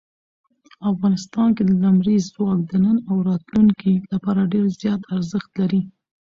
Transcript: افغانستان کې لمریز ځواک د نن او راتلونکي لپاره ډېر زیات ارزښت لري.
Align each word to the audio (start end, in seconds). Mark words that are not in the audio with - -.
افغانستان 0.91 1.47
کې 1.55 1.63
لمریز 1.83 2.23
ځواک 2.33 2.59
د 2.69 2.73
نن 2.83 2.97
او 3.09 3.15
راتلونکي 3.29 3.93
لپاره 4.11 4.49
ډېر 4.53 4.65
زیات 4.81 5.01
ارزښت 5.15 5.51
لري. 5.59 5.81